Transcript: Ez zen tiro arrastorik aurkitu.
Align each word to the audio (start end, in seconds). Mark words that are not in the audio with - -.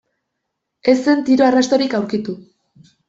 Ez 0.93 0.95
zen 1.01 1.21
tiro 1.27 1.47
arrastorik 1.49 1.93
aurkitu. 1.99 2.39